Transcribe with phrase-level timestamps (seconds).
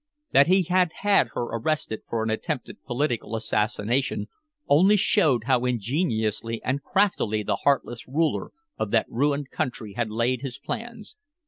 [0.31, 4.29] That he had had her arrested for an attempted political assassination
[4.67, 10.41] only showed how ingeniously and craftily the heartless ruler of that ruined country had laid
[10.41, 11.17] his plans.